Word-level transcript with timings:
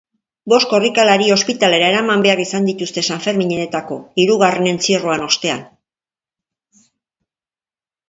Bost 0.51 0.67
korrikalari 0.69 1.27
ospitalera 1.35 1.89
eraman 1.93 2.23
behar 2.27 2.41
izan 2.45 2.67
dituzte 2.71 3.05
sanferminetako 3.11 4.01
hirugarren 4.25 4.73
entzierroaren 4.75 5.29
ostean. 5.29 5.65